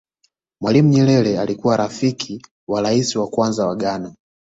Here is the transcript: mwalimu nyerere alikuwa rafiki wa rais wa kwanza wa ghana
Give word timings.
mwalimu 0.61 0.89
nyerere 0.89 1.39
alikuwa 1.39 1.77
rafiki 1.77 2.45
wa 2.67 2.81
rais 2.81 3.15
wa 3.15 3.27
kwanza 3.27 3.67
wa 3.67 3.75
ghana 3.75 4.15